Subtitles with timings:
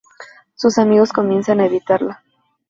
[0.55, 2.23] Sus amigos comienzan a evitarla.